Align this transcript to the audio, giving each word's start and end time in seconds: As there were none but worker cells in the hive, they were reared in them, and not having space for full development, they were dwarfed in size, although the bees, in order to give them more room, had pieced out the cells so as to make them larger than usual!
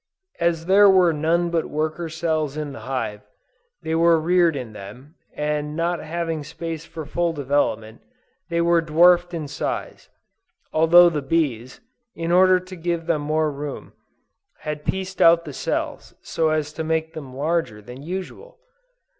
As 0.39 0.65
there 0.65 0.89
were 0.89 1.13
none 1.13 1.51
but 1.51 1.65
worker 1.69 2.09
cells 2.09 2.57
in 2.57 2.71
the 2.73 2.79
hive, 2.89 3.21
they 3.83 3.93
were 3.93 4.19
reared 4.19 4.55
in 4.55 4.73
them, 4.73 5.13
and 5.35 5.75
not 5.75 5.99
having 5.99 6.43
space 6.43 6.83
for 6.87 7.05
full 7.05 7.33
development, 7.33 8.01
they 8.49 8.61
were 8.61 8.81
dwarfed 8.81 9.31
in 9.31 9.47
size, 9.47 10.09
although 10.73 11.11
the 11.11 11.21
bees, 11.21 11.81
in 12.15 12.31
order 12.31 12.59
to 12.59 12.75
give 12.75 13.05
them 13.05 13.21
more 13.21 13.51
room, 13.51 13.93
had 14.61 14.85
pieced 14.85 15.21
out 15.21 15.45
the 15.45 15.53
cells 15.53 16.15
so 16.23 16.49
as 16.49 16.73
to 16.73 16.83
make 16.83 17.13
them 17.13 17.35
larger 17.35 17.79
than 17.79 18.01
usual! 18.01 18.57